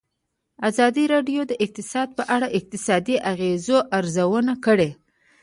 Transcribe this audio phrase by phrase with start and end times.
[0.69, 4.89] ازادي راډیو د اقتصاد په اړه د اقتصادي اغېزو ارزونه کړې.